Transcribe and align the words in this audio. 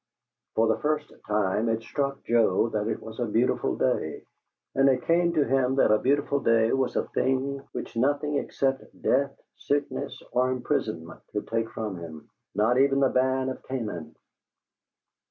For 0.55 0.65
the 0.65 0.79
first 0.79 1.13
time, 1.27 1.69
it 1.69 1.83
struck 1.83 2.23
Joe 2.23 2.69
that 2.69 2.87
it 2.87 2.99
was 2.99 3.19
a 3.19 3.27
beautiful 3.27 3.75
day, 3.75 4.25
and 4.73 4.89
it 4.89 5.03
came 5.03 5.31
to 5.33 5.45
him 5.45 5.75
that 5.75 5.91
a 5.91 5.99
beautiful 5.99 6.39
day 6.39 6.73
was 6.73 6.95
a 6.95 7.05
thing 7.09 7.61
which 7.73 7.95
nothing 7.95 8.37
except 8.37 8.83
death, 8.99 9.39
sickness, 9.57 10.23
or 10.31 10.49
imprisonment 10.49 11.21
could 11.31 11.47
take 11.47 11.69
from 11.69 11.97
him 11.99 12.31
not 12.55 12.79
even 12.79 12.99
the 12.99 13.09
ban 13.09 13.49
of 13.49 13.61
Canaan! 13.61 14.15